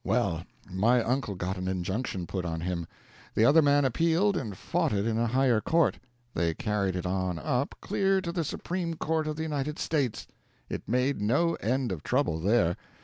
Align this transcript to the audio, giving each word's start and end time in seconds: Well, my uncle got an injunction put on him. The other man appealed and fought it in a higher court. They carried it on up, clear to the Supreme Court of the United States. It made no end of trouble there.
Well, 0.03 0.43
my 0.67 1.03
uncle 1.03 1.35
got 1.35 1.57
an 1.59 1.67
injunction 1.67 2.25
put 2.25 2.43
on 2.43 2.61
him. 2.61 2.87
The 3.35 3.45
other 3.45 3.61
man 3.61 3.85
appealed 3.85 4.35
and 4.35 4.57
fought 4.57 4.93
it 4.93 5.05
in 5.05 5.19
a 5.19 5.27
higher 5.27 5.61
court. 5.61 5.99
They 6.33 6.55
carried 6.55 6.95
it 6.95 7.05
on 7.05 7.37
up, 7.37 7.75
clear 7.81 8.19
to 8.21 8.31
the 8.31 8.43
Supreme 8.43 8.95
Court 8.95 9.27
of 9.27 9.35
the 9.35 9.43
United 9.43 9.77
States. 9.77 10.25
It 10.69 10.89
made 10.89 11.21
no 11.21 11.53
end 11.61 11.91
of 11.91 12.01
trouble 12.01 12.39
there. 12.39 12.77